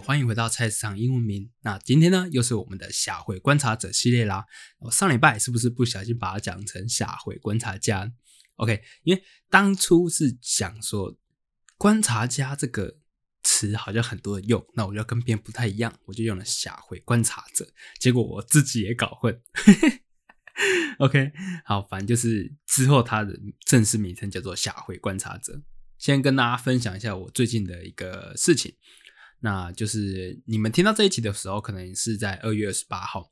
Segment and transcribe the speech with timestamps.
[0.00, 1.50] 欢迎回到菜市场英文名。
[1.60, 4.46] 那今天呢，又是我们的下回观察者系列啦。
[4.78, 8.10] 我上礼拜是不是不小心把它讲成下回观察家
[8.56, 11.18] ？OK，因为当初是想说
[11.76, 12.96] 观察家这个
[13.42, 17.70] 词好像很多人用，那我就跟别人不太一样，我就用了下回观察者。
[18.00, 19.38] 结果我自己也搞混。
[20.98, 21.30] OK，
[21.66, 25.60] 好，反正就是之后它的正式名称叫做下回观察者。
[25.98, 28.74] 先跟大家分享一下我最近的一个事情，
[29.40, 33.30] 那就是你们听到这一期的时候，可能是在二月二十八号。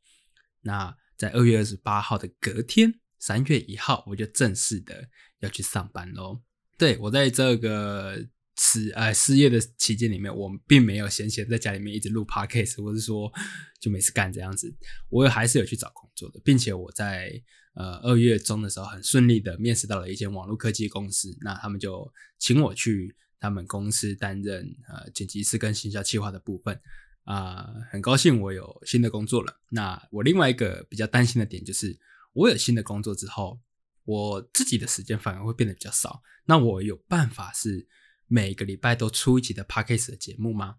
[0.62, 5.08] 那在二月二十八号的隔天，三月一号，我就正式的
[5.40, 6.42] 要去上班喽。
[6.78, 8.26] 对我在这个
[8.58, 13.32] 失呃失业的期间里面，我并没有闲闲在家里面一直录 podcast，或是说
[13.80, 14.74] 就没事干这样子，
[15.08, 17.42] 我也还是有去找工作的，并且我在。
[17.78, 26.80] 呃，二月中的时候很顺利的面试到了一间网络科技公司，那他们就请我去他们公司担任呃剪辑师跟行销企划的部分
[27.24, 29.60] 啊，很高兴我有新的工作了。
[29.70, 31.98] 那我另外一个比较担心的点就是，
[32.32, 33.60] 我有新的工作之后，
[34.04, 36.22] 我自己的时间反而会变得比较少。
[36.44, 37.86] 那我有办法是
[38.26, 40.76] 每个礼拜都出一集的 podcast 的节目吗？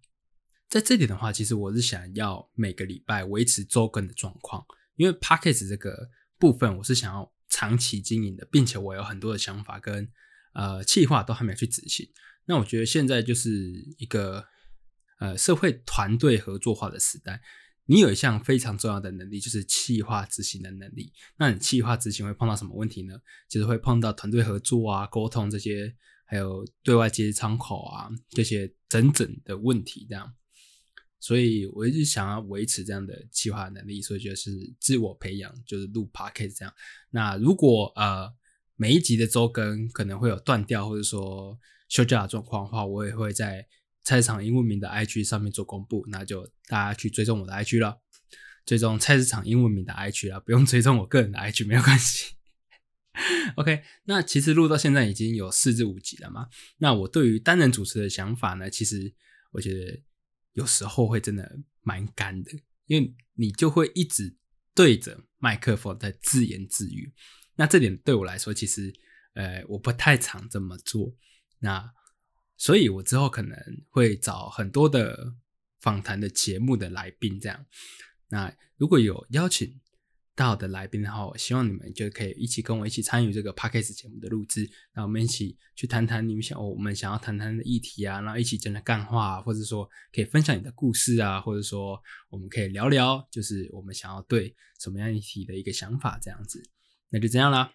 [0.70, 6.10] 在这点的话，其实我是想要每个礼拜维持周更的状况，因为 podcast 这个。
[6.40, 10.08] 部分我是想要长期经营的，并且我有很多的想法跟
[10.54, 12.08] 呃计划都还没有去执行。
[12.48, 13.52] 那我觉得现在就是
[13.98, 14.44] 一个
[15.20, 17.42] 呃社会团队合作化的时代，
[17.86, 21.12] 你有一项非常重要的能力就是企划执行的能力。
[21.38, 23.16] 那你企划执行会碰到什么问题呢？
[23.50, 25.94] 就是会碰到团队合作啊、沟通这些，
[26.26, 30.34] 还有对外接窗口啊这些整整的问题这样。
[31.20, 36.74] 所以我一直想要维持这样的企划能力，所以就是自我培养，就是录 podcast 这样。
[37.10, 38.32] 那如果呃
[38.76, 41.58] 每一集的周更可能会有断掉或者说
[41.88, 43.68] 休假的状况的话，我也会在
[44.04, 48.02] 菜市场英文名的 IG 上面做公布，那就大家去追踪我的 IG 了，
[48.66, 52.36] 追踪菜市场英文名的 IG 了，不用追踪我个人的 IG 没有关系。
[53.56, 56.50] OK，那其实录到现在已经有四至五集了嘛。
[56.78, 59.14] 那我对于单人主持的想法呢，其实
[59.52, 60.02] 我觉得。
[60.54, 62.50] 有时候会真的蛮干的，
[62.88, 64.36] 因为你就会一直
[64.74, 67.14] 对着麦克风在自言自语。
[67.58, 68.92] 那这点对我来说，其实
[69.36, 71.16] 呃我不太常这么做。
[71.60, 71.94] 那
[72.58, 73.58] 所以，我之后可能
[73.90, 75.34] 会找很多的
[75.80, 77.66] 访谈的节目的来宾这样。
[78.30, 79.80] 那如果有邀请。
[80.38, 96.62] 到的来宾的话，我希望你们就可以一起跟我一起参与这个 podcast 节目的录制，那我们一起去谈谈你们想我们想要谈谈的议题啊，然后一起真的干话，或者说可以分享你的故事啊，或者说我们可以聊聊，就是我们想要对什么样议题的一个想法这样子，
[97.10, 97.74] 那就这样啦。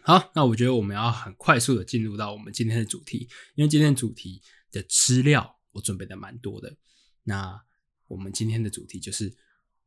[0.00, 6.76] 好，那我觉得我们要很快速的进入到我们今天的主题，因为今天主题的资料我准备的蛮多的。
[7.24, 7.62] 那
[8.08, 9.36] 我们今天的主题就是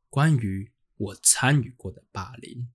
[0.10, 0.72] 关于。
[0.98, 2.70] 我参与过的霸凌。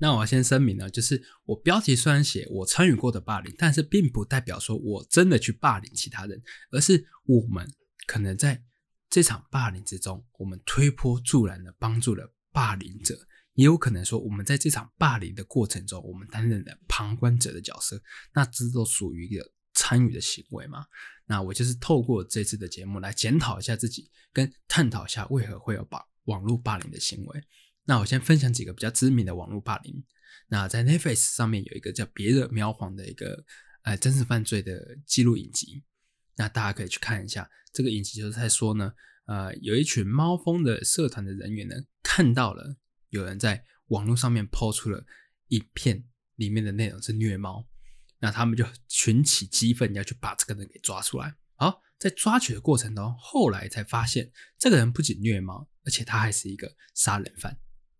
[0.00, 6.40] 那我先声明呢，就是我标题虽然写我参与过的霸凌，但是并不代表说我真的去霸凌其他人，
[6.70, 7.68] 而是我们
[8.06, 8.62] 可能在
[9.10, 13.18] 这场霸凌之中，我们推波助澜的帮助了霸凌者，
[13.54, 18.00] 也有可能说我们在这场霸凌的过程中，我们担任了旁观者的角色，
[18.34, 20.86] 那这都属于一个参与的行为嘛？
[21.26, 27.42] 那我就是透过这次的节目来检讨一下自己，跟探讨一下为何会有霸网络霸凌的行为。
[27.88, 30.04] 那我先分享几个比较知名的网络霸凌。
[30.48, 33.42] 那在 Netflix 上面有一个叫《别的喵皇》的一个
[33.82, 35.82] 呃真实犯罪的记录影集，
[36.36, 37.50] 那大家可以去看一下。
[37.72, 38.92] 这个影集就是在说呢，
[39.24, 42.76] 呃，有一群猫蜂的社团的人员呢，看到了
[43.08, 45.06] 有人在网络上面抛出了
[45.48, 46.04] 影片，
[46.36, 47.66] 里面的内容是虐猫。
[48.18, 51.34] 那他们就群起激愤，要去把这个人给抓出来。
[51.54, 57.58] 好，在抓取的过程中，后来才发现，这个人不仅虐猫，而且他还是一个杀人犯，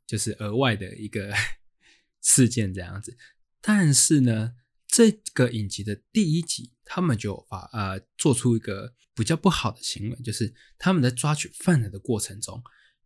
[0.08, 1.32] 就是额外的一个
[2.22, 3.16] 事件这样子。
[3.60, 4.54] 但是呢，
[4.86, 12.62] 这个影集的第一集，他们就发呃做出一个比较不好的行为，就是他们在抓取犯人的过程中，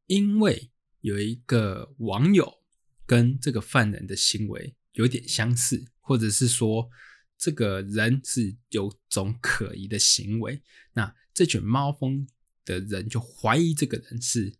[0.06, 0.70] 因为
[1.00, 2.62] 有一个网友
[3.04, 6.88] 跟这个犯人的行为有点相似，或者是说
[7.36, 10.62] 这个人是有种可疑的行为，
[10.92, 12.28] 那这群猫蜂
[12.64, 14.54] 的人就怀疑这个人是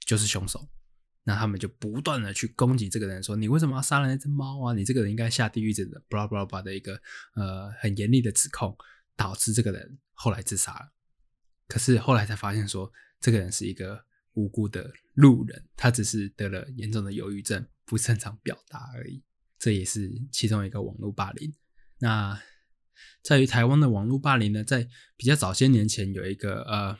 [0.00, 0.66] 就是凶手。
[1.28, 4.72] 那他们就不断的去攻击这个人，说你为什么要杀了那只猫啊？
[4.72, 6.94] 你这个人应该下地狱的，巴拉巴拉巴的一个
[7.34, 8.76] 呃很严厉的指控，
[9.16, 10.92] 导致这个人后来自杀了。
[11.66, 19.20] 可是后来才发现说，这个人是一个无辜的路人，他只是得了严重的忧郁症，不擅长表达而已。
[19.58, 21.52] 这也是其中一个网络霸凌。
[21.98, 22.40] 那
[23.24, 26.96] 在于台湾的网络霸凌呢，在比较早些年前有一个呃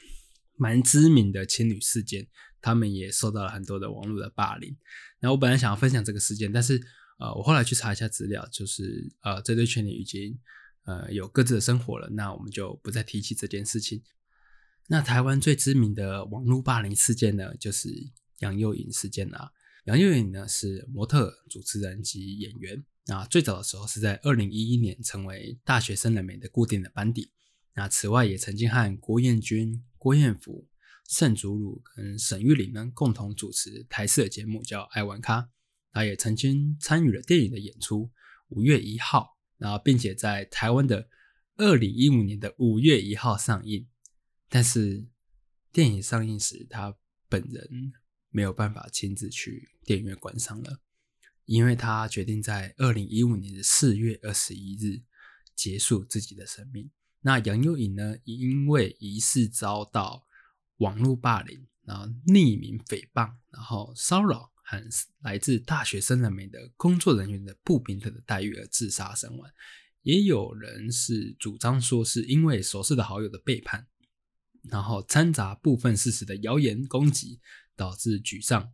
[0.56, 2.26] 蛮知名的情侣事件。
[2.66, 4.76] 他们也受到了很多的网络的霸凌。
[5.20, 6.82] 那我本来想要分享这个事件，但是
[7.20, 10.36] 呃，我后来去查一下资料，就是呃，这对情侣已经
[10.84, 12.08] 呃有各自的生活了。
[12.10, 14.02] 那我们就不再提起这件事情。
[14.88, 17.88] 那台湾最知名的网络霸凌事件呢，就是
[18.40, 19.52] 杨佑颖事件啊。
[19.84, 22.84] 杨佑颖呢是模特、主持人及演员。
[23.06, 27.30] 那最早的时候是在二零一一年成为大学生人美的固定的班底。
[27.76, 30.66] 那此外也曾经和郭彦均、郭彦甫。
[31.08, 35.40] 盛祖鲁跟沈玉琳呢共同主持台视的节目叫《爱玩咖》，
[35.92, 38.06] 他也曾经参与了电影的演出
[38.48, 39.20] 《五月一号》，
[39.56, 41.08] 然后并且在台湾的
[41.56, 43.86] 二零一五年的五月一号上映。
[44.48, 45.06] 但是
[45.72, 46.96] 电影上映时，他
[47.28, 47.92] 本人
[48.30, 50.80] 没有办法亲自去电影院观赏了，
[51.44, 55.02] 因为他决定在二零一五年的四月二十一日
[55.54, 56.90] 结束自己的生命。
[57.22, 60.25] 那杨佑颖呢，因为疑似遭到
[60.78, 64.82] 网络霸凌，然后匿名诽谤，然后骚扰和
[65.20, 69.50] 来自大学生人民的工作人员的不平等的待遇而自杀身亡。
[70.02, 73.86] 也有人是主张说是因为熟识的好友的背叛，
[74.64, 77.40] 然后掺杂部分事实的谣言攻击，
[77.74, 78.72] 导致沮丧，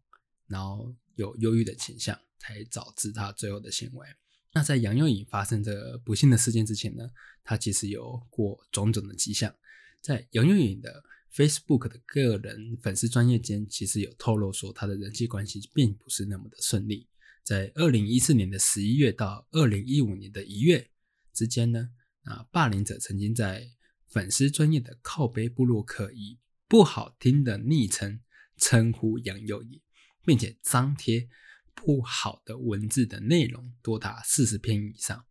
[0.49, 4.07] 然后有忧郁的倾向，才导致他最后的行为。
[4.53, 7.09] 那在杨佑颖发生这不幸的事件之前呢，
[7.45, 9.55] 他其实有过种种的迹象，
[10.01, 11.05] 在杨佑颖的。
[11.34, 17.08] Facebook 的个人粉丝专业间其实有透露说，他的人际关系并不是那么的顺利。
[17.43, 20.90] 在二零一四年的十一月到二零一五年的一月
[21.32, 21.88] 之间呢，
[22.25, 23.67] 啊，霸凌者曾经在
[24.08, 26.38] 粉丝专业的靠背部落客以
[26.69, 28.20] 不好听的昵称
[28.58, 29.82] 称呼杨佑义，
[30.25, 31.29] 并且张贴
[31.75, 35.25] 不好的文字的内容多达四十篇以上。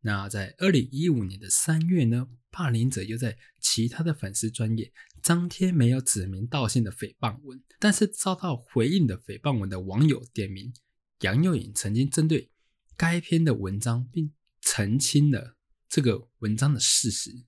[0.00, 4.92] 那在二零一五年的三月呢，霸凌者又在其他的粉丝专业
[5.22, 10.72] 张贴没有指名道姓的诽谤文，但是遭到回应的诽谤文的网友点名
[11.20, 12.50] 杨佑颖曾经针对
[12.96, 15.56] 该篇的文章，并澄清了
[15.88, 17.44] 这个文章的事实。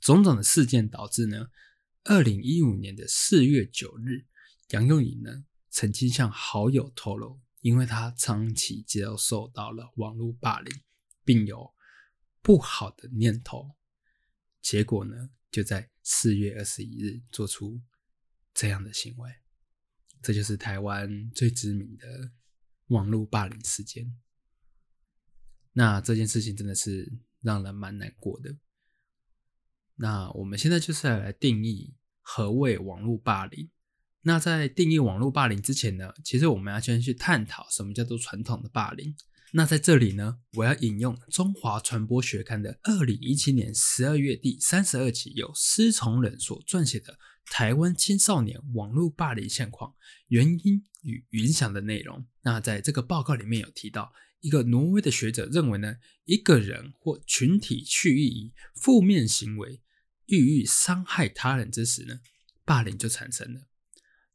[0.00, 1.48] 种种的事件导致呢，
[2.04, 4.26] 二零一五年的四月九日，
[4.70, 10.80] 杨佑颖呢曾经向好友透露，因为他长期接受到了网络霸凌，
[11.24, 11.74] 并有。
[12.42, 13.76] 不好的念头，
[14.62, 17.80] 结果呢，就在四月二十一日做出
[18.54, 19.30] 这样的行为，
[20.22, 22.32] 这就是台湾最知名的
[22.86, 24.16] 网络霸凌事件。
[25.72, 28.56] 那这件事情真的是让人蛮难过的。
[29.96, 33.70] 那我们现在就是要来定义何谓网络霸凌。
[34.22, 39.16] 那在定义网络霸凌之前呢，其实我们要先去探讨什么叫做传统的霸凌。
[39.52, 47.14] 那在这里呢，我要引用《中华传播学刊》的二零一七年十二月第三十二期，由施崇仁所撰写的
[47.46, 49.94] 《台湾青少年网络霸凌现况、
[50.28, 52.24] 原因与影响》的内容。
[52.42, 59.82] 那在这个报告里面有提到，一个挪威的学者认为呢，一个人或群体蓄意以负面行为
[60.26, 62.20] 欲意伤害他人之时呢，
[62.64, 63.62] 霸凌就产生了。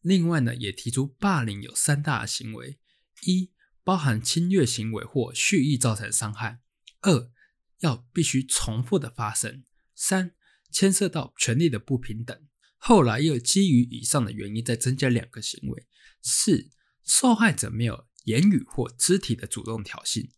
[0.01, 2.77] 另外呢，也提出霸凌有三大行为：
[3.23, 3.49] 一
[3.85, 6.57] 包含侵略行为或蓄意造成伤害；
[7.01, 7.31] 二，
[7.79, 9.61] 要必须重复的发生；
[9.95, 10.31] 三，
[10.71, 12.35] 牵涉到权力的不平等。
[12.77, 15.87] 后来又基于以上的原因，再增加两个行为：
[16.23, 16.71] 四，
[17.03, 20.31] 受害者没有言语或肢体的主动挑衅；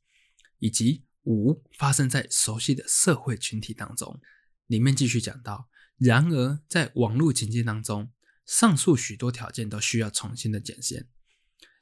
[0.60, 4.20] 以及五，发生在熟悉的社会群体当中。
[4.68, 8.12] 里面继续讲到，然而在网络情境当中，
[8.46, 11.08] 上述许多条件都需要重新的检验。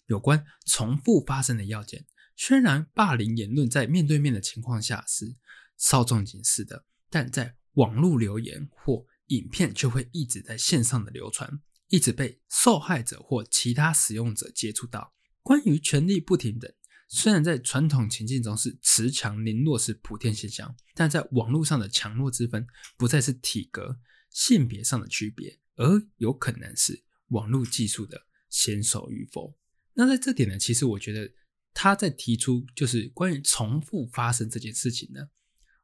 [0.08, 5.36] 有关重复发生的要件，虽然霸凌言论在面对面的情况下是
[5.78, 11.60] 稍纵即逝的，但在网络留言或影片就会一直在线上的流传，
[11.90, 15.14] 一直被受害者或其他使用者接触到。
[15.42, 16.72] 关于权力不平等，
[17.08, 22.66] 虽然在传统情境中是持强凌弱是普遍现象，但在网络上的强弱之分
[22.98, 29.58] 不再是体格、性别上的区别，而有可能是网络技术的娴熟与否。
[29.96, 31.32] 那在这点呢，其实我觉得
[31.74, 35.30] 他在提出就是关于重复发生这件事情呢，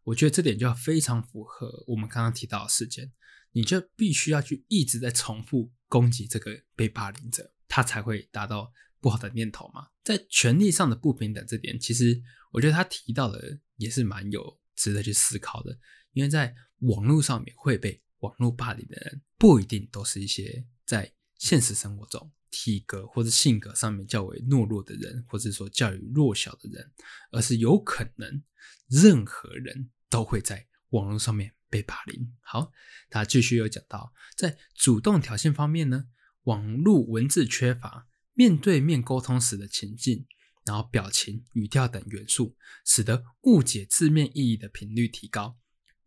[0.04, 3.12] 我觉得这点就要非常符合我们刚刚提到的事件，
[3.52, 9.88] 你就必须要去一直在重复攻击这个被霸凌者，他才会达到不好的念头嘛。
[10.04, 15.78] 在权力上的不平等这点，其实我觉得他提到的也是蛮有值得去思考的，
[16.14, 22.32] 因为在网络上面会被网络霸凌的人，不一定都是一些在现实生活中。
[22.52, 26.92] 体格或者性格上面较为懦弱的人，或者说较于弱小的人，
[27.32, 28.44] 而是有可能
[28.88, 32.36] 任何人都会在网络上面被霸凌。
[32.42, 32.72] 好，
[33.10, 36.08] 他继续有讲到，在主动挑衅方面呢，
[36.44, 40.26] 网络文字缺乏面对面沟通时的情境，
[40.66, 45.58] 然后表情、语调等元素，使得误解字面意义的频率提高。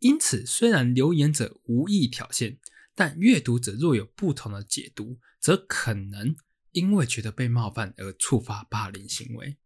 [0.01, 2.59] 因此，虽然留言者无意挑衅。
[2.95, 6.37] 但阅读者若有不同的解读，则可能
[6.73, 9.57] 因为觉得被冒犯而触发霸凌行为。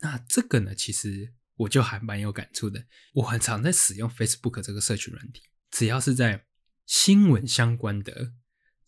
[0.00, 2.86] 那这个呢，其实我就还蛮有感触的。
[3.14, 6.46] 我很常在使用 Facebook 这个社群软体，只要是在
[6.86, 8.32] 新闻相关的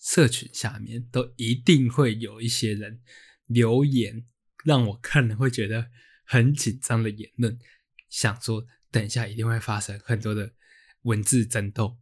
[0.00, 3.00] 社群下面，都一定会有一些人
[3.46, 4.24] 留言，
[4.64, 5.90] 让我看了会觉得
[6.24, 7.58] 很紧张的言论，
[8.08, 10.54] 想说等一下一定会发生很多的
[11.02, 11.98] 文字争斗。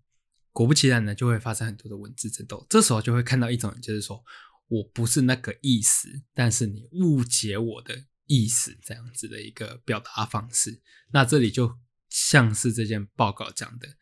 [0.53, 2.67] 果不其然呢，就会发生很多的文字争斗。
[2.69, 4.23] 这时候就会看到一种，就是说
[4.69, 10.83] 我不是那个意思，但是你误解我的意思，这样子的一个表达方式。
[11.11, 11.79] 那这里就
[12.11, 13.97] 像是这件报告讲的，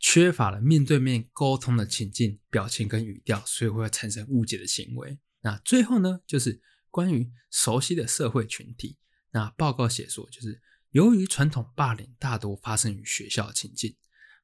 [0.00, 5.18] 缺乏了面对面沟通的情境、表情跟语调，所以会产生误解的行为。
[5.42, 8.98] 那最后呢，就是关于熟悉的社会群体。
[9.30, 13.96] 那报告写说，就是由于传统霸凌大多发生于学校情境。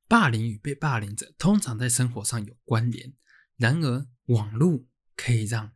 [0.08, 3.12] 霸凌与被霸凌者通常在生活上有关联，
[3.56, 4.82] 然而网络
[5.14, 5.70] 可以让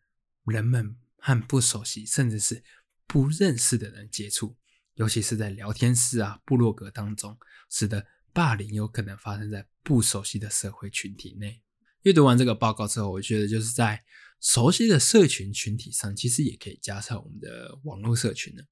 [0.47, 2.65] 人们和不熟悉甚至是
[3.07, 4.57] 不认识的人接触，
[4.95, 11.63] 尤其是在聊天室啊、部落格当中，使得霸凌有可能发生在不熟悉的社会群体内。
[12.03, 14.03] 阅读完这个报告之后，我觉得就是在
[14.41, 18.63] 熟悉的社群群体上，其实也可以加上我们的网络社群呢，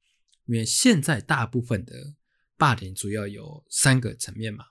[0.47, 2.15] 因为现在大部分的
[2.57, 4.65] 霸凌主要有三个层面嘛。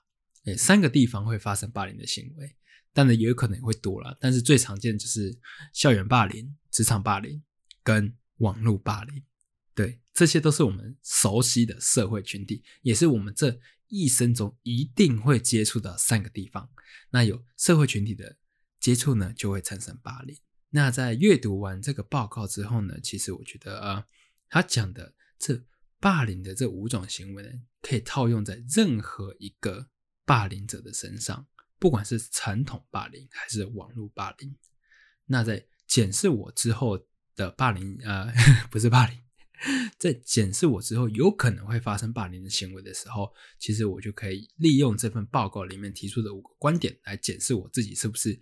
[0.44, 2.56] 诶，三个地方会发生霸凌的行为，
[2.94, 5.38] 当然也有可能会多了，但是最常见就是
[5.74, 7.42] 校园霸凌、职场霸凌
[7.82, 9.22] 跟网络霸凌。
[9.74, 16.68] 对，这些都是我们熟悉的社会群体，也是我们这一生中一定会接触的三个地方。
[17.10, 18.38] 那有社会群体的
[18.80, 20.36] 接触呢，就会产生霸凌。
[20.70, 24.06] 那在阅读完这个报告之后呢，其实我觉得啊，
[24.48, 25.62] 他讲的这
[25.98, 27.50] 霸凌的这五种行为呢，
[27.82, 29.90] 可以套用在任何一个。
[30.30, 31.44] 霸凌者的身上，
[31.80, 34.54] 不管是传统霸凌还是网络霸凌，
[35.26, 38.32] 那在检视我之后的霸凌，呃，
[38.70, 39.18] 不是霸凌，
[39.98, 48.40] 在检视我之后有可能会发生霸凌的行为的时候，其实我就可以利用这份报告里面提出的五个观点来检视我自己是不是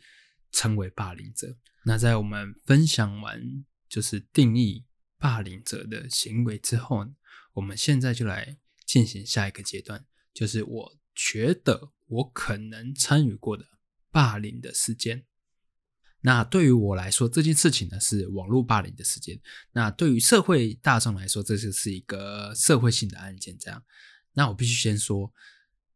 [0.53, 1.57] 成为霸凌者。
[1.85, 4.85] 那在我们分享完就是定义
[5.17, 7.07] 霸凌者的行为之后，
[7.55, 10.05] 我们现在就来进行下一个阶段，
[10.35, 10.98] 就是我。
[11.21, 13.67] 觉得我可能参与过的
[14.13, 15.27] 霸凌的事件，
[16.21, 19.41] 那对于我来说，这件事情呢是网络霸凌的事件。
[19.73, 23.59] 那对于社会大众来说，这就是一个社会性的案件。
[23.59, 23.83] 这样，
[24.35, 25.33] 那我必须先说，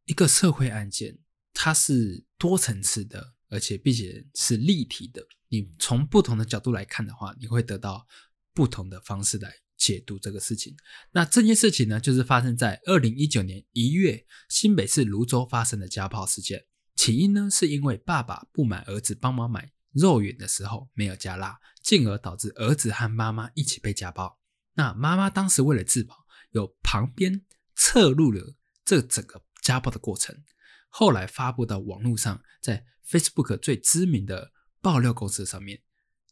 [0.06, 1.16] 一个社会案件
[1.54, 5.24] 它是多层次的，而且并且是立体的。
[5.46, 8.08] 你从不同的角度来看的话，你会得到
[8.52, 9.54] 不同的方式来。
[9.82, 10.76] 解读这个事情，
[11.10, 16.66] 那这件事情呢，就是发生在二零一九年一月，新北市泸州发生的家暴事件。
[16.94, 24.38] 起因呢，是因为爸爸不满儿子帮忙买肉圆的时候没有加辣，进而导致儿子和妈妈一起被家暴。
[24.74, 26.14] 那妈妈当时为了自保，
[26.52, 30.44] 有旁边侧录了这整个家暴的过程，
[30.90, 35.82] 后来发布到网络上，在 Facebook 最知名的爆料公司上面，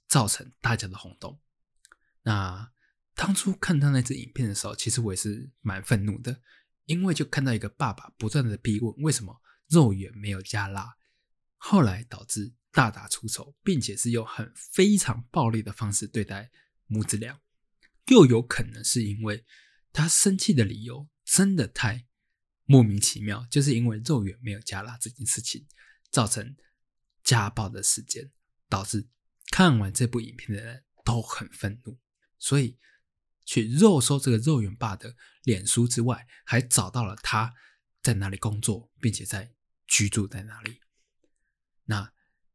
[0.07, 1.41] 造成大家的轰动。
[2.23, 2.71] 那。
[3.15, 6.41] 当初看到那支影片的时候，其实我也是蛮愤怒的，
[6.87, 10.97] 因为就看到一个爸爸不断的逼问为什么肉圆没有加辣，
[11.57, 16.51] 后来导致大打出手，并且是用很非常暴力的方式对待
[16.87, 17.41] 母子俩，
[18.07, 19.45] 又有可能是因为
[19.93, 22.07] 他生气的理由真的太
[22.65, 25.67] 莫名其妙，就是因为肉圆没有加辣这件事情，
[26.11, 26.57] 造成
[27.23, 28.31] 家暴的事件，
[28.69, 29.09] 导致
[29.51, 31.99] 看完这部影片的人都很愤怒，
[32.39, 32.79] 所以
[33.51, 37.53] 去肉搜这个肉圆爸的脸书之外，还找到了他
[38.01, 39.51] 在哪里工作，并且在
[39.89, 40.79] 居住在哪里。
[41.87, 42.13] 那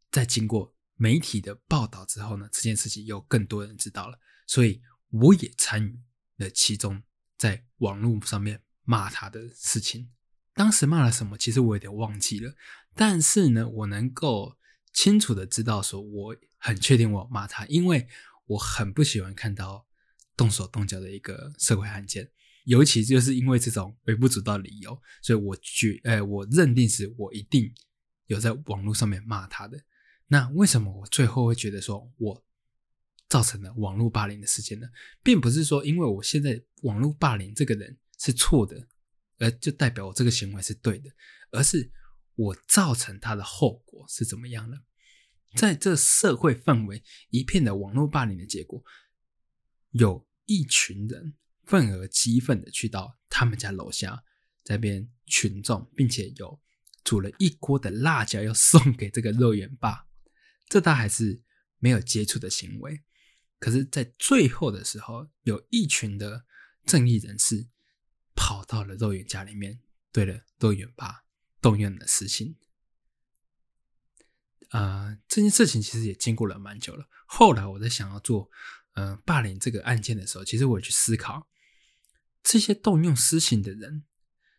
[0.09, 5.99] 在经过媒体的报道之后呢，这件事情有更多人知道了，所以我也参与
[6.37, 7.03] 了其中。
[7.37, 10.09] 在网络上面骂他的事情，
[10.53, 12.55] 当时骂了什么，其实我有点忘记了。
[12.93, 14.57] 但是呢，我能够
[14.93, 18.07] 清楚的知道，说我很确定我骂他，因为
[18.45, 19.85] 我很不喜欢看到
[20.35, 22.29] 动手动脚的一个社会案件，
[22.65, 27.73] 尤其就是因为这种微不足道理由，所以我觉，呃，我认定是我一定
[28.27, 29.79] 有在网络上面骂他的。
[30.27, 32.45] 那为什么我最后会觉得说我？
[33.27, 34.87] 造成了网络霸凌的事件呢，
[35.23, 38.87] 并不是说因为我现在网络霸凌这个人是错的，
[39.39, 41.09] 而就代表我这个行为是对的，
[41.49, 41.91] 而是
[42.35, 44.77] 我造成他的后果是怎么样呢？
[45.55, 48.81] 在这社会氛围一片的网络霸凌的结果，
[49.97, 51.33] 有一群人
[51.63, 54.23] 愤而激愤的去到他们家楼下
[54.63, 56.59] 这边群众，并且有
[57.03, 60.07] 煮了一锅的辣椒要送给这个肉圆爸，
[60.67, 61.41] 这他还是
[61.79, 63.03] 没有接触的行为。
[63.57, 66.45] 可是，在最后的时候，有一群的
[66.85, 67.69] 正义人士
[68.35, 69.79] 跑到了肉圆家里面，
[70.11, 71.23] 对了肉圆爸
[71.61, 72.57] 动用了私刑。
[74.69, 77.07] 啊，这件事情其实也经过了蛮久了。
[77.25, 78.51] 后来我在想要做
[78.95, 81.47] 呃霸凌这个案件的时候，其实我去思考，
[82.43, 84.03] 这些动用私刑的人，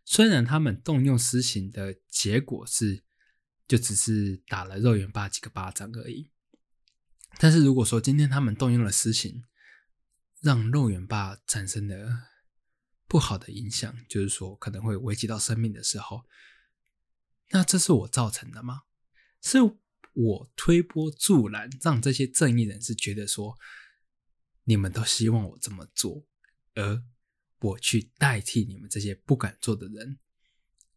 [0.05, 3.03] 虽然他们动用私刑的结果是，
[3.69, 6.31] 就只是打了肉圆爸几个巴掌而已。
[7.39, 9.45] 但是如果说今天他们动用了私刑，
[10.41, 12.29] 让肉圆爸产生了
[13.07, 16.25] 不好的影响，就是说可能会危及到生命的时候，
[17.51, 18.83] 那这是我造成的吗？
[19.43, 19.59] 是
[20.15, 23.57] 我推波助澜，让这些正义人士觉得说，
[24.69, 26.27] 你们都希望我这么做，
[26.75, 27.03] 而
[27.61, 30.19] 我去代替你们这些不敢做的人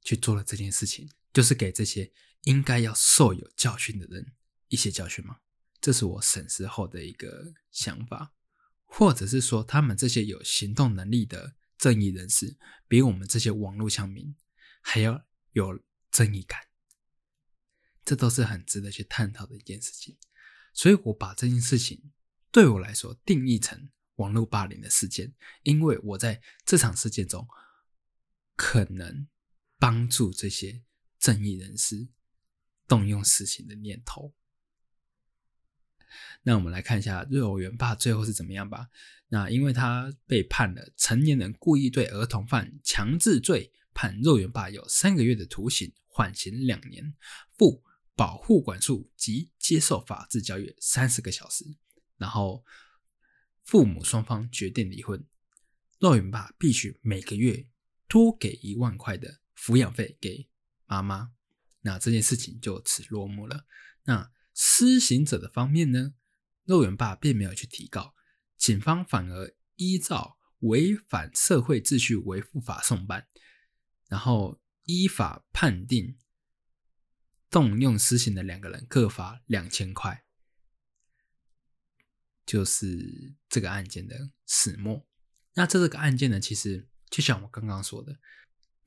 [0.02, 2.12] 去做了这件事情，就是给这些
[2.44, 4.34] 应该要受有教训的人
[4.70, 5.40] 一些教训吗？
[5.80, 8.34] 这是我审视后的一个想法，
[8.86, 14.36] 或者是说，他们这些有行动能力的正义人士，比我们这些网络乡民
[14.82, 15.80] 还要有
[16.12, 16.60] 正义感，
[18.04, 20.18] 这都是很值得去探讨的一件事情。
[20.74, 22.12] 所以我把这件事情
[22.52, 25.34] 对我来说定义成网络霸凌的事件，
[25.64, 27.48] 因为我在这场事件中
[28.56, 29.28] 可能
[29.78, 30.82] 帮助这些
[31.20, 32.10] 正义人士
[32.88, 34.34] 动用私刑的念头。
[36.42, 38.90] 那我们来看一下肉圆爸最后是怎么样吧。
[39.28, 47.14] 那因为他被判了成年人故意对儿童犯强制罪，判肉圆霸有三个月的徒刑，缓刑两年，
[47.56, 47.84] 负
[48.16, 51.64] 保护管束及接受法治教育三十个小时。
[52.20, 52.64] 然后
[53.64, 55.26] 父母双方决定离婚，
[55.98, 57.68] 肉圆爸必须每个月
[58.08, 60.48] 多给一万块的抚养费给
[60.86, 61.32] 妈妈。
[61.82, 63.66] 那这件事情就此落幕了。
[64.04, 66.14] 那施行者的方面呢？
[66.66, 68.14] 肉圆爸并没有去提告，
[68.56, 73.28] 警方反而依照违反社会秩序维护法送办，
[74.08, 76.18] 然后依法判定
[77.50, 80.26] 动用私刑的两个人各罚两千块，
[82.50, 85.06] 就是这个案件的始末。
[85.54, 88.18] 那这个案件呢，其实就像我刚刚说的，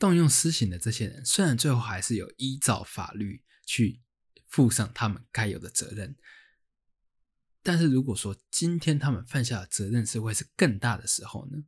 [0.00, 4.02] 动用私刑的这些人，虽然最后还是有依照法律去
[4.48, 6.16] 负上他们该有的责任。
[7.62, 11.62] 但是如果说今天他们犯下的责任是会是更大的时候呢？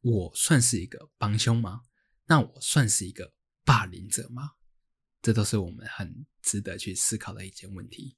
[0.00, 1.82] 我算是一个帮凶吗？
[2.24, 3.34] 那我算是一个
[3.66, 4.52] 霸凌者吗？
[5.20, 8.16] 这都是我们很值得去思考的一件问题。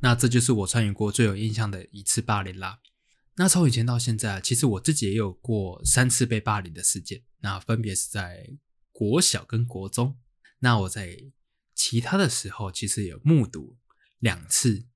[0.00, 2.80] 那这就是我参与过最有印象的一次霸凌啦。
[3.36, 7.22] 那从以前到现在，其实我自己也有过三次被霸凌的事件。
[7.40, 8.58] 那分别是在
[8.92, 10.18] 国小跟国中。
[10.58, 11.16] 那我在
[11.74, 13.76] 其他的时候，其实有目睹
[14.18, 14.86] 两次。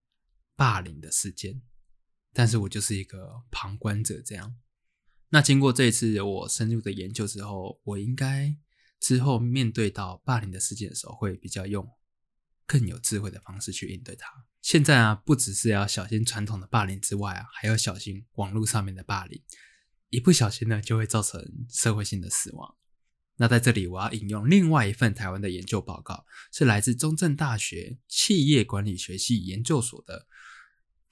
[0.57, 1.63] 霸凌的事件，
[2.35, 4.21] 但是我就是一个旁观者。
[4.21, 4.59] 这样，
[5.31, 8.55] 那经过这一次我深入的研究之后，我应该
[9.01, 11.91] 之后面对到霸凌的事件的时候，会比较用
[12.67, 14.29] 更有智慧的方式去应对它。
[14.63, 19.43] 现在啊，不只是要小心传统的霸凌之外啊，还要小心网络上面的霸凌，
[20.11, 22.77] 一不小心呢，就会造成社会性的死亡。
[23.37, 30.27] 那在这里，我要引用另外一份台湾的研究报告，是来自中正大学企业管理学系研究所的。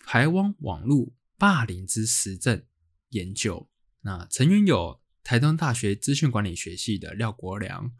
[0.04, 2.62] 台湾网络霸凌之实证
[3.08, 3.70] 研究，
[4.02, 7.92] 那成员有台东大学资讯管理学系的廖国良，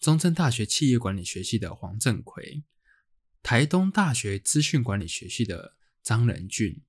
[0.00, 2.64] 中正大学企业管理学系的黄正奎，
[3.44, 6.80] 台东大学资讯管理学系的张仁俊，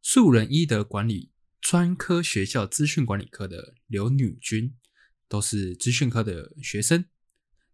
[0.00, 4.74] 树人医德管理专科学校资讯管理科的刘女君，
[5.28, 7.04] 都是资讯科的学生。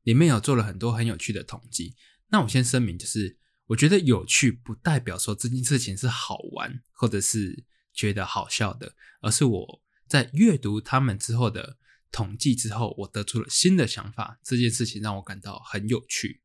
[0.03, 1.95] 里面有做了很多很有趣的统计。
[2.31, 9.83] 那我先声明，就是我觉得有趣不代表说这件事情是好玩，或者是觉得好笑的，而是我。
[10.09, 11.79] 在阅读他们之后的
[12.11, 14.41] 统计之后，我得出了新的想法。
[14.43, 16.41] 这件事情让我感到很有趣。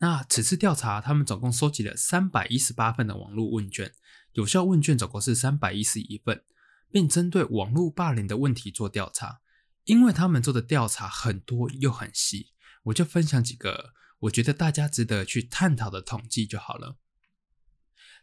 [0.00, 3.94] 那此次调查，他们总共收集了三百一十八份的网络问卷，
[4.32, 6.42] 有效问卷总共是三百一十一份，
[6.90, 9.40] 并针对网络霸凌的问题做调查。
[9.84, 12.52] 因为他们做的调查很多又很细，
[12.84, 16.98] 我就分享几个我觉得大家值得去探讨的统计就好了。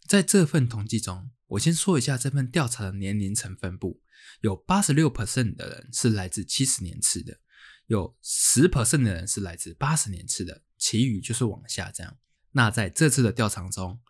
[0.08, 4.02] 在这份统计中，我先说一下这份调查的年龄层分布。
[4.42, 7.40] 有八十六 percent 的人是来自七十年次的，
[7.88, 12.18] 有十 percent 的人是来自八十年次的，其余就是往下这样。
[12.52, 14.02] 那在这次的调查中，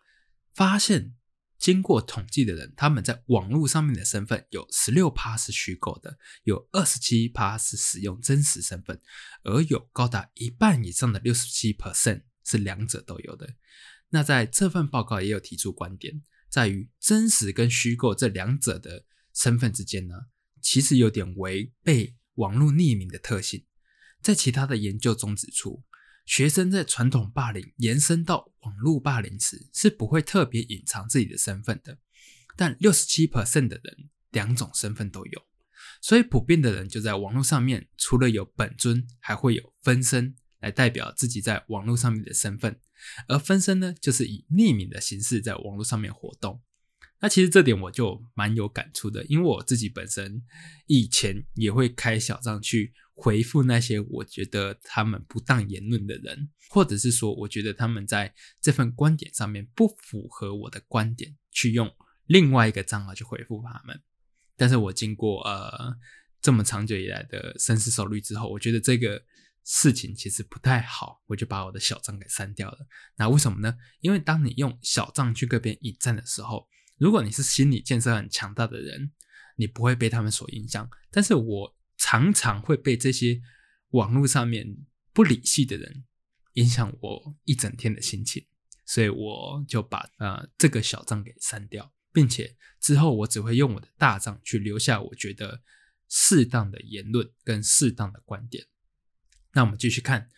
[0.54, 1.14] 发现
[1.58, 9.00] 经过统计的人，他们在网络上面的身份有十六趴是虚构的，有二十七趴是使用真实身份，
[9.42, 13.54] 而有高达一半以上的六十七 percent 是两者都有的。
[14.10, 19.04] 那在这份报告也有提出观点，在于真实跟虚构这两者的。
[19.34, 20.16] 身份之间呢，
[20.60, 23.64] 其实有点违背网络匿名的特性。
[24.20, 25.84] 在其他的研究中指出，
[26.28, 31.96] 学生在传统霸凌延伸到网络霸凌时，是不会特别隐藏自己的身份的。
[32.54, 35.42] 但六十七 percent 的人两种身份都有，
[36.02, 42.78] 所以普遍的人就在网络上面，除了有本尊，还会有分身来代表自己在网络上面的身份。
[43.26, 46.60] 而分身呢，就是以匿名的形式在网络上面活动。
[47.20, 50.42] 那其实这点我就蛮有感触的，因为我自己本身
[50.86, 61.92] 以前也会开小账去回复那些我觉得他们不当言论的人，或者是说我觉得他们在这份观点上面不符合我的观点，去用
[62.26, 64.00] 另外一个账号去回复他们。
[64.56, 65.92] 但是我经过呃
[66.40, 69.20] 这么长久以来的深思熟虑之后，我觉得这个
[69.64, 72.78] 事情其实不太好，我就把我的小账给删掉了。
[73.16, 73.76] 那为什么呢？
[74.00, 79.10] 因为当你用小账去跟别人引战的时候，如果你是心理建设很强大的人，
[79.56, 80.88] 你不会被他们所影响。
[81.10, 83.42] 但是我常常会被这些
[83.90, 84.78] 网络上面
[85.12, 86.04] 不理性的人
[86.54, 88.46] 影响我一整天的心情，
[88.86, 95.62] 所以我就把呃这个小账给删掉，并且之后我只会用我的大账去留下我觉得
[96.08, 98.66] 适当的言论跟适当的观点。
[99.52, 100.30] 那我们继续看，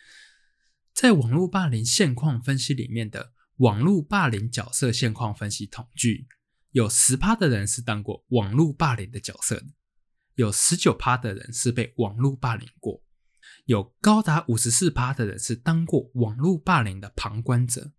[0.93, 6.27] 在网络霸凌现况分析里面的网络霸凌角色现况分析统计。
[6.71, 9.67] 有十趴的人是当过网络霸凌的角色的，
[10.35, 13.03] 有十九趴的人是被网络霸凌过，
[13.65, 17.93] 有高达五十四趴的人是当过网络霸凌的旁观者。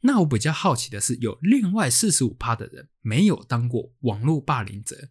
[0.00, 5.10] 那我比较好奇的是，有另外四十五趴的人没有当过网络霸凌者。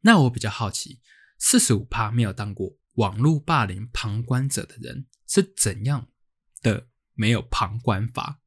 [0.00, 1.00] 那我比较好奇，
[1.38, 6.08] 四十五趴没有当过网络霸凌旁观者的人是怎样
[6.62, 8.40] 的没有旁观法？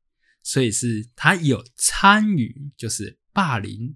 [0.43, 3.19] 所以是他有参与，就是。
[3.33, 3.95] 霸凌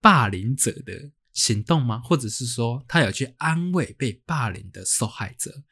[0.00, 2.00] 霸凌者的行动吗？
[2.00, 5.62] 或者是说他有去安慰被霸凌的受害者？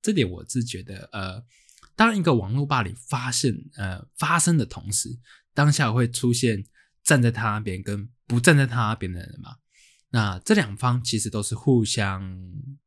[0.00, 1.44] 这点我是觉得，呃，
[1.94, 5.10] 当一个网络霸凌发现呃发生的同时，
[5.52, 6.64] 当下会出现
[7.02, 9.58] 站在他那边跟不站在他那边的人嘛？
[10.08, 12.38] 那这两方其实都是互相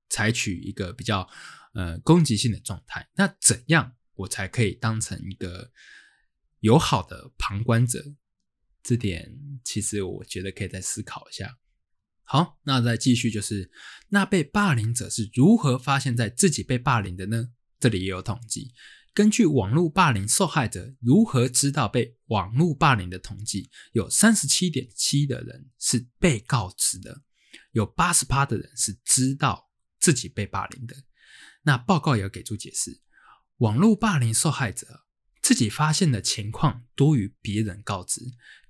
[0.09, 1.29] 采取一个比较
[1.73, 3.07] 呃攻击性的状态。
[3.15, 5.71] 那怎样我才可以当成一个
[6.61, 8.03] 友好的旁观者？
[8.81, 11.57] 这点其实我觉得可以再思考一下。
[12.29, 13.71] 好，那再继续就是，
[14.09, 17.51] 那被霸凌者是如何发现在自己被霸凌的呢？
[17.79, 18.73] 这里也有统计，
[19.13, 27.21] 根据网络霸凌受害者如何知道被网络霸凌的统计，有三十七点七的人是被告知的，
[27.71, 30.95] 有八十八的人是知道自己被霸凌的。
[31.63, 32.99] 那报告也给出解释，
[33.59, 35.05] 网络霸凌受害者。
[35.39, 38.19] 自己发现的情况多于别人告知，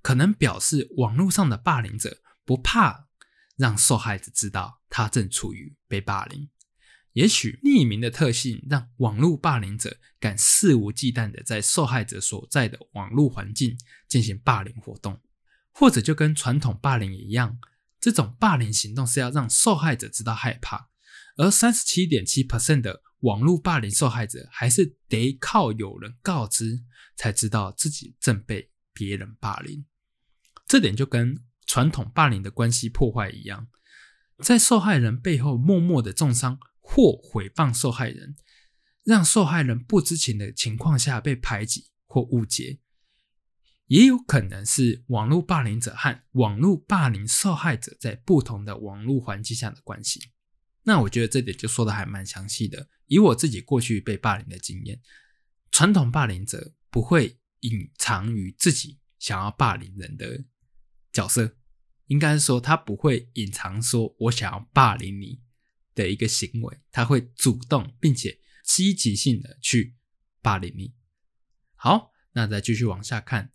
[0.00, 3.07] 可能表示网络上的霸凌者不怕
[3.58, 6.48] 让受害者知道他正处于被霸凌。
[7.12, 13.76] 也许匿名的特性让网络霸凌者敢肆无忌惮的在受害者所在的网络环境
[14.08, 15.20] 进行霸凌活动，
[15.72, 17.58] 或者就跟传统霸凌一样，
[18.00, 20.88] 这种霸凌行动是要让受害者知道害怕。
[21.36, 23.02] 而三十七点七 percent 的。
[23.22, 26.84] 网络霸凌受害者还是得靠有人告知
[27.16, 29.84] 才知道自己正被别人霸凌，
[30.68, 31.36] 这点就跟
[31.68, 33.68] 传统霸凌的关系破坏一样。
[34.42, 38.34] 在受害人背后默默的重伤或诽谤受害人，
[39.04, 42.78] 让受害人不知情的情况下被排挤或误解，
[43.86, 50.30] 也有可能是网络霸凌者和网络霸凌受害者在不同的网络环境下的关系。
[50.84, 52.88] 那我觉得这点就说的还蛮详细的。
[53.06, 55.00] 以我自己过去被霸凌的经验，
[55.70, 60.44] 传统霸凌者不会隐藏于自己想要霸凌人的
[61.12, 61.57] 角色。
[62.08, 65.40] 应该是说，他不会隐藏说“我想要霸凌你”
[65.94, 69.94] 的一个行为，他会主动并且积极性的去
[70.42, 70.94] 霸凌你。
[71.74, 73.52] 好，那再继续往下看，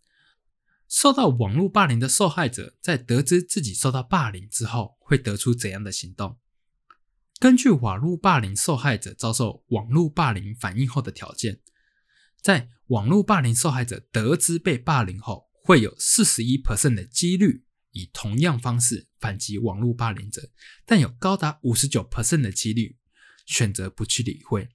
[0.88, 6.38] 受到网络霸凌的受害者在得知自己受到霸凌之后，会得出怎样的行动？
[7.40, 11.60] 根据网络霸凌受害者遭受网络霸凌反应后的条件，
[12.40, 17.64] 在网络霸凌受害者得知被霸凌后，会有四十一 percent 的几率。
[17.94, 20.50] 以同样方式反击网络霸凌者，
[20.84, 22.98] 但有高达五十九 percent 的几率
[23.46, 24.68] 选择不去理会，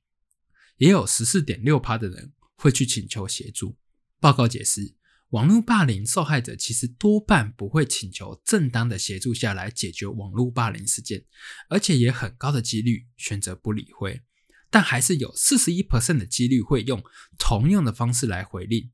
[0.77, 3.77] 也有十四点六趴的人会去请求协助。
[4.19, 4.95] 报告解释，
[5.29, 11.25] 网络霸凌受害者其实多半不会请求正当的协助下来解决网络霸凌事件，
[11.67, 14.21] 而且也很高的几率选择不理会，
[14.69, 17.03] 但还是有四十一 percent 的几率会用
[17.37, 18.89] 同样的方式来回应。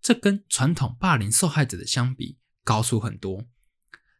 [0.00, 3.48] 这跟传统霸凌受害者的相比高出很多。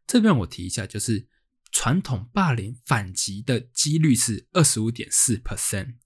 [0.09, 1.29] 这边我提一下，就是
[1.71, 5.97] 传统霸凌反击的几率是二十五点四 percent，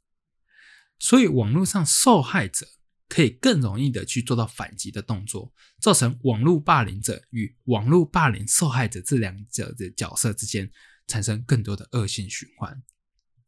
[0.98, 2.66] 所以网络上受害者
[3.08, 10.68] 可以更容易的去做到反击的动作，造成网络霸凌者与网络霸凌受害者这两者的角色之间
[11.06, 12.82] 产生更多的恶性循环。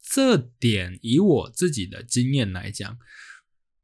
[0.01, 2.97] 这点以我自己的经验来讲，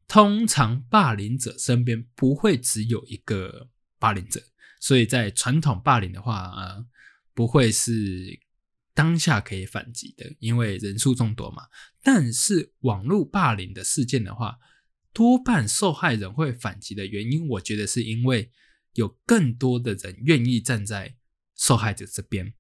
[0.07, 4.41] 通常霸凌者身边不会只有一个霸凌者。
[4.81, 6.85] 所以在传统霸凌的话，呃，
[7.35, 8.41] 不会是
[8.95, 11.69] 当下可以反击的，因为人数众多嘛。
[12.03, 14.59] 但是网络霸凌的事件的话，
[15.13, 18.51] 多半受害人会反击的原因，我觉得是因为
[18.95, 21.17] 有更多的人愿意站在
[21.55, 22.55] 受害者这边。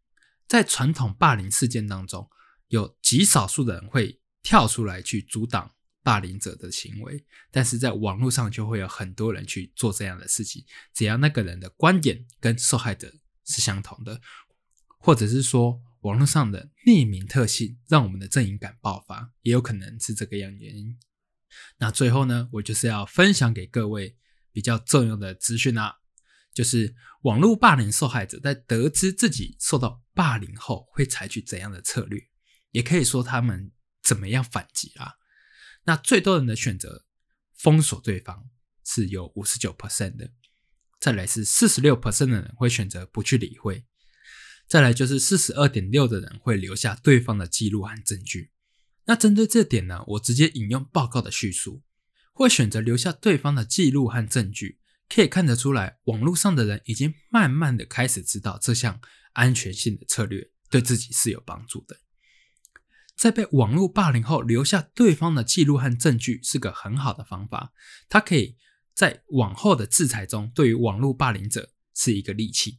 [0.46, 2.28] 在传统霸凌事件当中，
[2.68, 5.74] 有极少数的人会跳出来去阻挡。
[6.10, 10.64] 霸凌者的行为，但是在网络上就会有很多人去做这样的事情。
[10.92, 14.20] 只要那个人的观点跟受害者是相同的，
[14.98, 20.98] 或者是说网络上的匿名特性让我们的阵营感爆发，也有可能是这个样原因。
[21.78, 24.16] 那最后呢，我就是要分享给各位
[24.50, 25.94] 比较重要的资讯啊，
[26.52, 26.92] 就是
[27.22, 32.20] 网络霸凌受害者在得知自己受到霸凌后会采取怎样的策略，
[32.72, 33.70] 也可以说他们
[34.02, 35.19] 怎么样反击啊。
[35.84, 37.04] 那最多人的选择
[37.54, 38.48] 封锁对方
[38.84, 40.32] 是有五十九 percent 的，
[40.98, 43.84] 再来是四十六 percent 的人会选择不去理会，
[44.68, 48.50] 再来就是四十二点六的人会留下对方的记录和证据。
[49.06, 51.82] 那针对这点呢，我直接引用报告的叙述，
[52.32, 59.00] 会选择留下对方的记录和证据，可以看得出来，网络上的人已经慢慢的开始知道这项
[59.32, 61.98] 安全性的策略对自己是有帮助的。
[63.20, 67.70] 在被网络霸凌后，留下对方的记录和证据是个很好的方法。
[68.08, 68.56] 它可以
[68.94, 72.78] 在往后的制裁中，对于网络霸凌者是一个利器。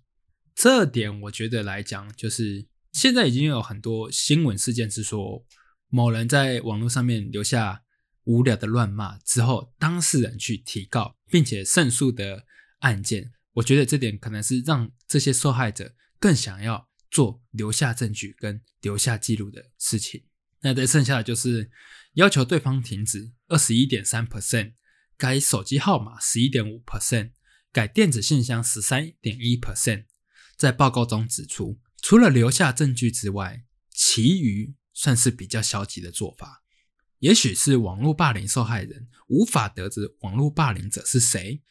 [0.55, 5.45] 这点我觉得来讲，就是现在已经有很多新闻事件是说，
[5.89, 7.83] 某人在网络上面留下
[8.23, 12.47] 无聊的乱骂之后，当事人去提告并且胜诉的
[12.79, 13.31] 案件。
[13.53, 20.23] 我觉得这点可能是让这些受害者更想要做留下证据跟留下记录的事情。
[20.61, 21.71] 那再剩下的就是
[22.13, 24.73] 要求对方停止二十一点三 percent，
[25.17, 27.31] 改手机号码十一点五 percent，
[27.71, 30.05] 改电子信箱十三点一 percent。
[30.55, 36.63] 在报告中指出，除了留下证据之外，其余算是比较消极的做法。
[37.19, 41.61] 也许是网络霸凌受害人无法得知网络霸凌者是谁，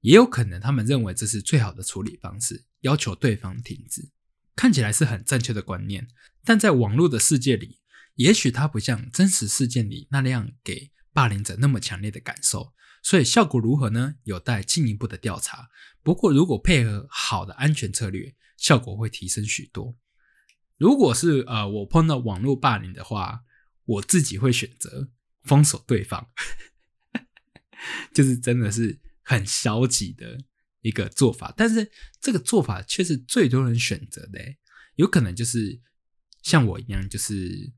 [0.00, 4.10] 也有可能他们认为这是最好的处理方式，要求对方停止。
[4.54, 6.08] 看起来是很正确的观念，
[6.44, 7.78] 但在网络的世界里。
[8.16, 12.72] 也许它不像真实事件里那样给霸凌者那么强烈的感受，
[13.02, 14.14] 所以效果如何呢？
[14.22, 15.68] 有待进一步的调查。
[16.02, 19.96] 不过，如果配合好的安全策略，效果会提升许多。
[20.76, 23.44] 如果是呃我碰到网络霸凌的话，
[23.84, 25.10] 我自己会选择
[25.42, 26.30] 封锁对方，
[28.14, 30.38] 就是真的是很消极的
[30.82, 31.52] 一个做法。
[31.56, 34.40] 但是这个做法却是最多人选择的，
[34.94, 35.80] 有可能就是
[36.42, 37.72] 像我一样，就是。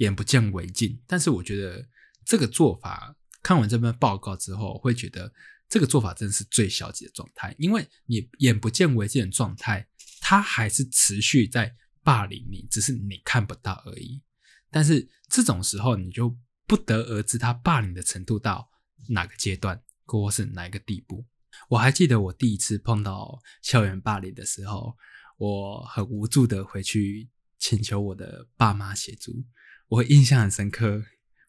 [0.00, 1.88] 眼不见为净，但是我觉得
[2.24, 5.32] 这个做法，看完这篇报告之后，会觉得
[5.68, 9.86] 这个做法真的是最消极的状态，因为你眼不见为净的状态，
[10.20, 14.22] 它还是持续在霸凌你，只是你看不到而已。
[14.70, 16.34] 但是这种时候，你就
[16.66, 18.70] 不得而知他霸凌的程度到
[19.08, 21.26] 哪个阶段，或是哪一个地步。
[21.68, 24.96] 我还记得我第一次碰到校园霸凌的时候，
[25.36, 29.44] 我很无助的回去请求我的爸妈协助。
[29.90, 31.04] 我印象很深刻，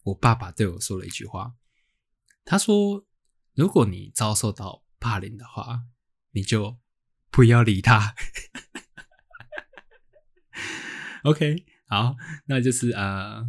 [0.05, 1.53] 我爸爸对我说了一句话，
[2.43, 3.05] 他说
[3.53, 5.83] ：“如果你遭受到霸凌的话，
[6.31, 6.79] 你就
[7.29, 8.15] 不要理他。”
[11.23, 13.47] OK，好，那就是呃，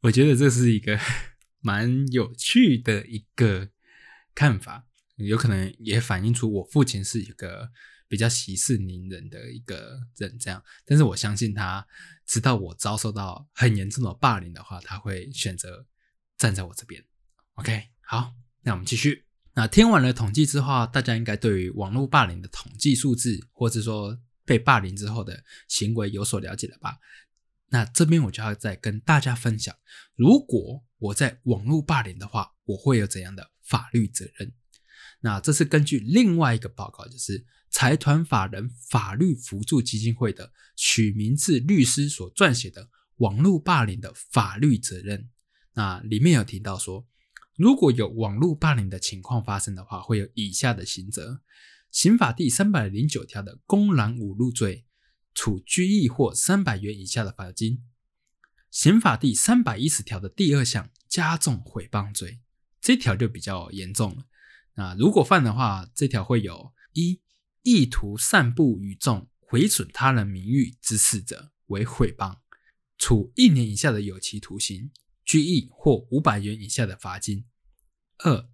[0.00, 0.98] 我觉得这是一个
[1.60, 3.68] 蛮有趣的一个
[4.34, 7.70] 看法，有可能也反映出我父亲是一个
[8.12, 10.62] 比较息事宁人的一个人，这样。
[10.84, 11.86] 但是我相信他
[12.26, 15.86] 知道我遭受到很严重的霸凌的话，他会选择
[16.36, 17.02] 站在我这边。
[17.54, 19.24] OK，好，那我们继续。
[19.54, 26.98] 那听完了统计之后，大家应该对于网络霸凌的统计数字，或者说被霸凌之后的行为有所了解了吧？
[27.70, 29.74] 那这边我就要再跟大家分享，
[30.16, 34.52] 如果我在网络霸凌的话，我会有怎样的法律责任？
[35.20, 42.84] 那这是根据另外一个报告，就是财团法人法律辅助基金会的许明志律师所撰写的
[43.16, 45.18] 《网络霸凌的法律责任》。
[45.72, 47.06] 那里面有提到说，
[47.56, 51.40] 如果有网络霸凌的情况发生的话，会有以下的刑责。
[51.90, 54.84] 刑法第三百零九条的公然侮辱罪，
[55.34, 57.82] 处拘役或三百元以下的罚金。
[58.70, 62.40] 刑法第三百一十条的第二项加重毁谤罪，
[62.82, 64.24] 这条就比较严重了。
[64.74, 67.21] 那如果犯的话，这条会有一
[67.62, 72.38] 意图散布与众毁损他人名誉之事者为毁谤，
[72.98, 74.90] 处一年以下的有期徒刑、
[75.24, 77.44] 拘役或五百元以下的罚金。
[78.18, 78.48] 二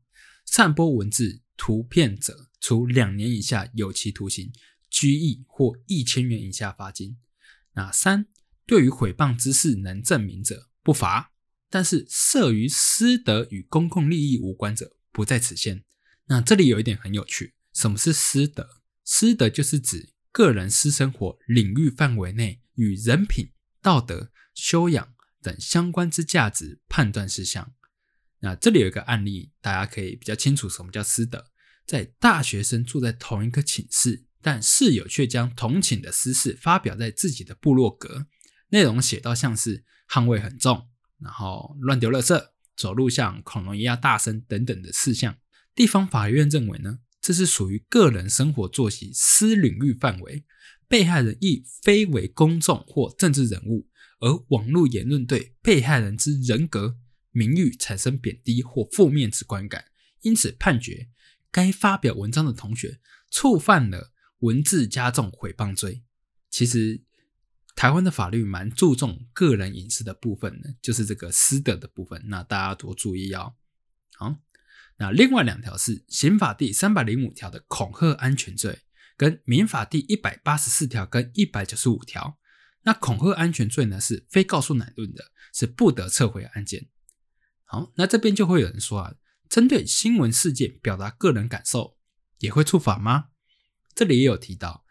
[0.44, 1.42] 散播文字。
[1.61, 4.53] 图片者，处两年以下有期徒刑、
[4.88, 7.18] 拘役或一千元以下罚金。
[7.73, 8.29] 那三，
[8.64, 11.33] 对于毁谤之事能证明者，不罚；
[11.68, 15.83] 但是涉于私德与公共利益无关者，不在此限。
[16.27, 18.83] 那这里有一点很有趣，什么是私德？
[19.11, 27.73] 私德就是指个人私生活领域范围内与人品、道德、修养等相关之价值判断事项。
[28.40, 31.47] 那这里有一个案例，大家可以比较清楚什么叫私德。
[31.87, 38.27] 在大学生住在同一个寝室，但室友却将同寝的私事发表在自己的部落格，
[38.68, 40.87] 内容写到像是汗味很重，
[41.18, 45.38] 然后乱丢垃圾，走路像恐龙一样大声等等的事项。
[45.75, 50.44] 地方法院认为呢，这是属于个人生活作息私领域范围，
[50.87, 53.88] 被害人亦非为公众或政治人物，
[54.20, 56.98] 而网络言论对被害人之人格。
[57.31, 59.85] 名誉产生贬低或负面之观感，
[60.22, 61.09] 因此判决
[61.52, 62.98] 该发表文章的同学
[63.31, 66.02] 触犯了文字加重毁谤罪。
[66.50, 67.02] 其实
[67.76, 72.20] 台湾的法律蛮注重个人隐私的部分的，就是这个私德的部分。
[72.26, 73.54] 那大家多注意哦。
[74.16, 74.35] 好，
[74.98, 78.80] 那另外两条是刑法第三百零五条的恐吓安全罪，
[79.16, 82.38] 跟民法第一百八十四条跟一百九十五条。
[82.82, 86.88] 那恐吓安全罪呢，是非告诉乃论的，是不得撤回案件。
[87.64, 89.14] 好，那这边就会有人说啊，
[89.48, 91.96] 针对新闻事件表达个人感受
[92.38, 93.26] 也会触法吗？
[93.94, 94.84] 这里也有提到，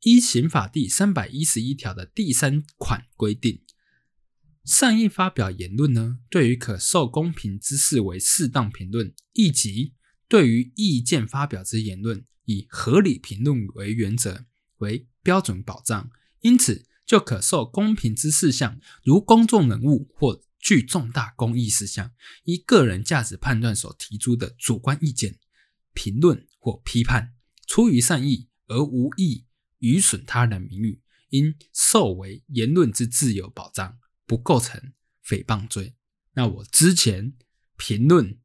[0.00, 3.61] 依刑法第三百一十一条的第三款规定，
[4.64, 9.94] 善意发表言论呢，对于可受公平之事为适当评论，以及
[10.28, 14.46] 对于意见发表之言论以合理评论为原则
[14.78, 20.42] 为标准保障，因此就可受公平之事项，如公众人物或。
[20.64, 22.12] 具重大公益事项，
[22.44, 25.40] 依个人价值判断所提出的主观意见、
[25.92, 27.34] 评论或批判，
[27.66, 29.44] 出于善意而无意
[29.78, 34.92] 愚损他人名誉，应受为言论之自由保障，不构成
[35.24, 35.94] 诽谤罪。
[36.34, 37.34] 那我之前
[37.76, 38.38] 评论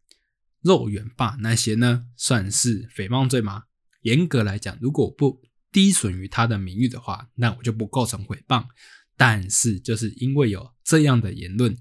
[0.61, 3.65] 肉圆爸那些呢，算是诽谤罪吗？
[4.01, 8.67] 严格来讲，如果不低损于他的名誉的话，那我就不构成诽谤。
[9.15, 11.77] 但是就是因为有这样的言论。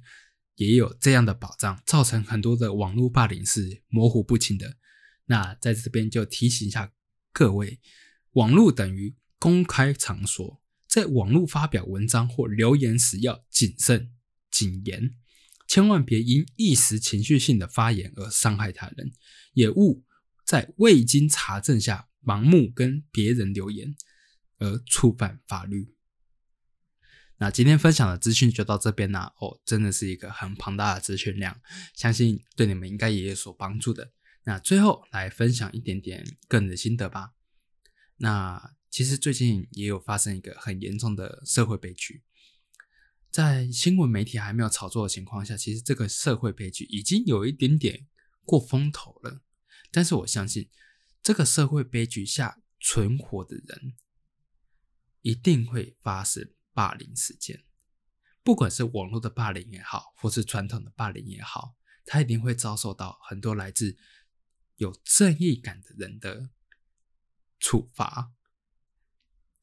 [0.56, 4.78] 也有这样的保障，造成很多的网络霸凌是模糊不清的。
[5.26, 6.90] 那在这边就提醒一下
[7.30, 7.78] 各位，
[8.30, 10.62] 网络等于公开场所，
[10.96, 14.14] 在网络发表文章或留言时要谨慎
[14.50, 15.14] 谨言，
[15.68, 19.12] 千万别因一时情绪性的发言而伤害他人，
[19.52, 20.02] 也勿
[20.46, 23.94] 在未经查证下盲目跟别人留言
[24.56, 25.94] 而触犯法律。
[27.36, 29.34] 那今天分享的资讯就到这边啦。
[29.38, 31.60] 哦，真的是一个很庞大的资讯量，
[31.94, 34.12] 相信对你们应该也有所帮助的。
[34.44, 37.32] 那最后来分享一点点个人的心得吧。
[38.16, 42.24] 那其实最近也有发生一个很严重的社会悲剧，
[43.30, 48.06] 在新闻媒体还没有炒作的情况下，其实这个社会悲剧已经有一点点
[48.46, 49.42] 过风头了。
[49.90, 50.70] 但是我相信，
[51.22, 53.92] 这个社会悲剧下存活的人，
[55.20, 57.66] 一定会发生霸凌事件，
[58.42, 61.76] 不管是网络的霸凌也好，或是传统的霸凌也好，
[62.06, 63.98] 他一定会遭受到很多来自
[64.76, 66.48] 有正义感的人的
[67.60, 68.32] 处罚。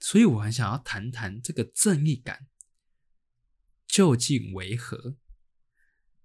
[0.03, 2.47] 所以我很想要谈谈这个正义感
[3.87, 5.15] 究竟为何？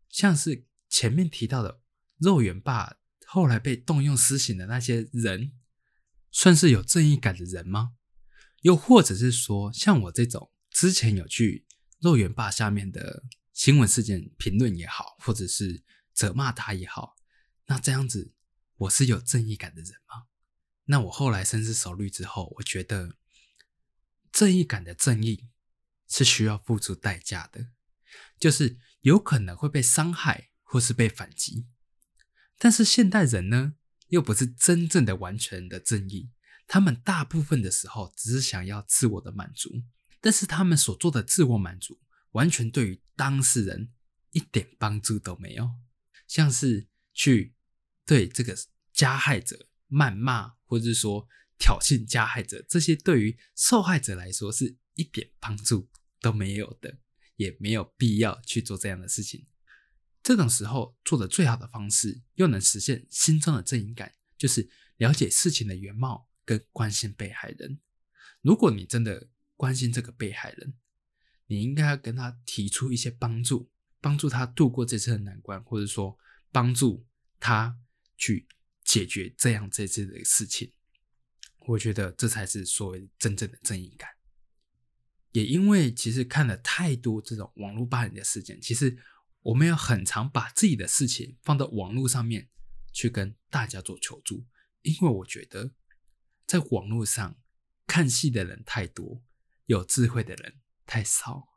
[0.09, 1.81] 像是前面提到的
[2.19, 2.99] 肉圆爸。
[3.31, 5.53] 后来被动用私刑的那些人，
[6.31, 7.93] 算是有正义感的人吗？
[8.63, 11.67] 又或者是说，像我这种之前有去
[12.01, 17.17] 肉圆爸下面的新闻事件评论也好，或者是责骂他也好，
[17.67, 18.33] 那这样子
[18.77, 20.29] 我是有正义感的人吗？
[20.87, 23.18] 那我后来深思熟虑之后，我觉得
[24.33, 25.49] 正义感的正义
[26.09, 27.69] 是需要付出代价的，
[28.39, 31.67] 就是有可能会被伤害或是被反击。
[32.59, 33.75] 但是现代人呢，
[34.09, 36.31] 又不是真正的完全的正义，
[36.67, 39.83] 他们大部分的时候只是想要自我的满足，
[40.21, 42.01] 但是他们所做的自我满足，
[42.33, 43.93] 完全对于当事人
[44.33, 45.71] 一点帮助都没有，
[46.27, 47.55] 像是去
[48.05, 48.57] 对这个
[48.93, 51.29] 加害者谩骂，或者是说
[51.59, 55.89] 挑衅加害者，这些对于受害者来说是一点帮助
[56.21, 56.99] 都没有的，
[57.37, 59.47] 也没有必要去做这样的事情。
[60.23, 67.81] 这种时候做的最好的方式，又能实现心中的正义感，就是了解事情的原貌跟关心被害人。
[68.43, 70.75] 如果你真的关心这个被害人，
[71.47, 76.19] 你应该要跟他提出一些帮助，帮助他度过这次的难关，或者说
[76.53, 77.07] 帮助
[77.41, 77.79] 他
[78.17, 78.47] 去
[78.85, 80.73] 解决这样这次的事情。
[81.69, 84.11] 我觉得这才是所谓真正的正义感。
[85.33, 88.99] 也因为其实看了太多这种网络霸凌的事件，其实。
[89.43, 92.51] 我们要很常把自己的事情放到网络上面
[92.93, 94.45] 去跟大家做求助，
[94.83, 95.73] 因为我觉得
[96.45, 97.39] 在网络上
[97.87, 99.23] 看戏的人太多，
[99.65, 101.49] 有智慧的人太少。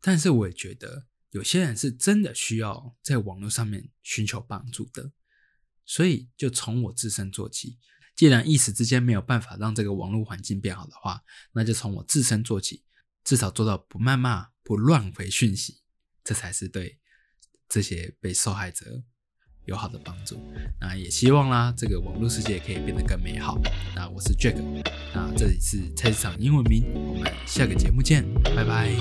[0.00, 5.12] 但是我也觉得有些人是真的需要在网络上面寻求帮助的，
[5.86, 7.78] 所以就从我自身做起。
[8.18, 12.82] 既然一时之间没有办法让这个网络环境变好的话，那就从我自身做起，
[13.22, 15.82] 至少做到不谩骂、不乱回讯息。
[16.24, 16.98] 这才是对
[17.68, 19.04] 这些被受害者
[19.66, 20.36] 有好的帮助。
[20.80, 23.56] 那也希望啦，这个网络世界可以变得更美好。
[23.94, 24.56] 那我是 Jack，
[25.14, 28.92] 那这里是菜市场英文名，我们下个节目见，拜拜。